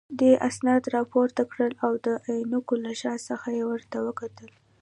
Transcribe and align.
دې 0.19 0.31
اسناد 0.49 0.83
راپورته 0.95 1.41
کړل 1.51 1.73
او 1.85 1.93
د 2.05 2.07
عینکو 2.27 2.75
له 2.85 2.93
شا 3.01 3.13
څخه 3.29 3.47
یې 3.57 3.63
ورته 3.71 3.97
وکتل. 4.07 4.49